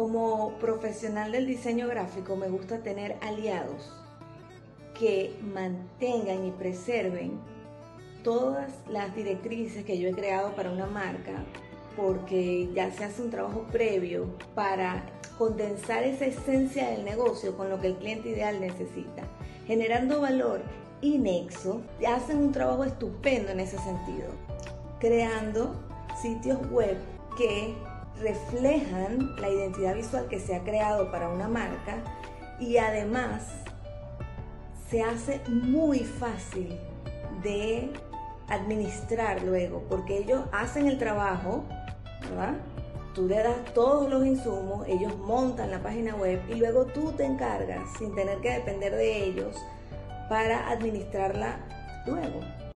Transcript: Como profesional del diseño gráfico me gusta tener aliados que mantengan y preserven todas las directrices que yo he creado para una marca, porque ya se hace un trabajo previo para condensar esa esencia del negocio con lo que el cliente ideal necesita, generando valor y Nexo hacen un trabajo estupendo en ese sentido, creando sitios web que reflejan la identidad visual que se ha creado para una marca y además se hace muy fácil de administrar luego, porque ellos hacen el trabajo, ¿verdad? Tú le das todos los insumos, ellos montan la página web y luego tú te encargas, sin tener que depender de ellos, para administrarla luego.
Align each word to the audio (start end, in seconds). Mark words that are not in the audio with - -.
Como 0.00 0.54
profesional 0.60 1.30
del 1.30 1.46
diseño 1.46 1.86
gráfico 1.86 2.34
me 2.34 2.48
gusta 2.48 2.78
tener 2.78 3.18
aliados 3.20 3.92
que 4.98 5.36
mantengan 5.52 6.46
y 6.46 6.52
preserven 6.52 7.38
todas 8.24 8.72
las 8.88 9.14
directrices 9.14 9.84
que 9.84 9.98
yo 9.98 10.08
he 10.08 10.12
creado 10.12 10.56
para 10.56 10.72
una 10.72 10.86
marca, 10.86 11.44
porque 11.98 12.70
ya 12.72 12.90
se 12.92 13.04
hace 13.04 13.20
un 13.20 13.28
trabajo 13.28 13.66
previo 13.70 14.24
para 14.54 15.04
condensar 15.36 16.02
esa 16.04 16.24
esencia 16.24 16.88
del 16.88 17.04
negocio 17.04 17.54
con 17.54 17.68
lo 17.68 17.78
que 17.78 17.88
el 17.88 17.96
cliente 17.96 18.30
ideal 18.30 18.58
necesita, 18.58 19.24
generando 19.66 20.22
valor 20.22 20.62
y 21.02 21.18
Nexo 21.18 21.82
hacen 22.08 22.38
un 22.38 22.52
trabajo 22.52 22.84
estupendo 22.84 23.52
en 23.52 23.60
ese 23.60 23.76
sentido, 23.76 24.28
creando 24.98 25.74
sitios 26.22 26.58
web 26.70 26.96
que 27.36 27.74
reflejan 28.20 29.36
la 29.40 29.48
identidad 29.48 29.94
visual 29.94 30.26
que 30.28 30.38
se 30.38 30.54
ha 30.54 30.62
creado 30.62 31.10
para 31.10 31.28
una 31.28 31.48
marca 31.48 31.96
y 32.58 32.76
además 32.76 33.42
se 34.90 35.02
hace 35.02 35.40
muy 35.48 36.00
fácil 36.00 36.78
de 37.42 37.92
administrar 38.48 39.42
luego, 39.42 39.84
porque 39.88 40.18
ellos 40.18 40.42
hacen 40.52 40.86
el 40.88 40.98
trabajo, 40.98 41.64
¿verdad? 42.22 42.54
Tú 43.14 43.26
le 43.26 43.36
das 43.36 43.64
todos 43.74 44.10
los 44.10 44.26
insumos, 44.26 44.86
ellos 44.88 45.16
montan 45.18 45.70
la 45.70 45.80
página 45.80 46.14
web 46.16 46.40
y 46.48 46.54
luego 46.54 46.86
tú 46.86 47.12
te 47.12 47.24
encargas, 47.24 47.80
sin 47.98 48.14
tener 48.14 48.38
que 48.38 48.50
depender 48.50 48.94
de 48.94 49.24
ellos, 49.24 49.56
para 50.28 50.68
administrarla 50.70 51.58
luego. 52.06 52.40